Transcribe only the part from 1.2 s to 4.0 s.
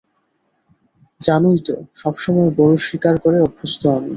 জানোই তো সবসময় বড়ো শিকার করে অভ্যস্থ